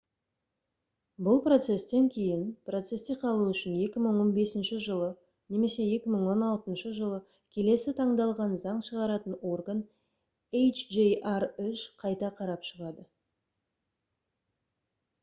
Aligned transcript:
бұл 1.25 1.41
процестен 1.47 2.05
кейін 2.13 2.45
процесте 2.69 3.15
қалу 3.23 3.43
үшін 3.49 3.75
2015 3.81 4.71
жылы 4.85 5.09
немесе 5.57 5.85
2016 5.89 6.95
жылы 7.01 7.19
келесі 7.57 7.93
таңдалған 7.99 8.57
заң 8.65 8.81
шығаратын 8.91 9.37
орган 9.53 9.85
hjr-3 10.61 11.83
қайта 12.05 12.33
қарап 12.41 12.65
шығады 12.71 13.07